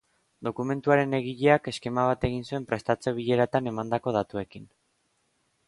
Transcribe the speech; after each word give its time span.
Dokumentuaren 0.45 1.11
egileak 1.17 1.69
eskema 1.73 2.05
bat 2.13 2.25
egin 2.29 2.41
zuen 2.49 2.67
prestatze 2.73 3.15
bileretan 3.21 3.73
emandako 3.73 4.15
datuekin. 4.19 4.69